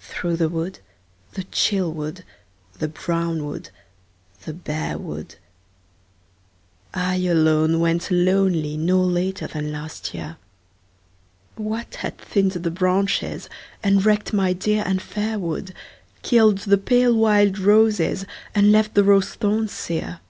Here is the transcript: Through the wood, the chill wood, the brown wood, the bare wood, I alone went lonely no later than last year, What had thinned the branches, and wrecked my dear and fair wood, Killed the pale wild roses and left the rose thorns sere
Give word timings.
Through 0.00 0.36
the 0.36 0.50
wood, 0.50 0.80
the 1.32 1.44
chill 1.44 1.90
wood, 1.90 2.24
the 2.74 2.88
brown 2.88 3.46
wood, 3.46 3.70
the 4.44 4.52
bare 4.52 4.98
wood, 4.98 5.36
I 6.92 7.16
alone 7.24 7.80
went 7.80 8.10
lonely 8.10 8.76
no 8.76 9.00
later 9.00 9.46
than 9.46 9.72
last 9.72 10.12
year, 10.12 10.36
What 11.56 11.94
had 11.94 12.18
thinned 12.18 12.50
the 12.52 12.70
branches, 12.70 13.48
and 13.82 14.04
wrecked 14.04 14.34
my 14.34 14.52
dear 14.52 14.84
and 14.86 15.00
fair 15.00 15.38
wood, 15.38 15.72
Killed 16.20 16.58
the 16.58 16.76
pale 16.76 17.14
wild 17.16 17.58
roses 17.58 18.26
and 18.54 18.72
left 18.72 18.92
the 18.92 19.04
rose 19.04 19.32
thorns 19.36 19.72
sere 19.72 20.20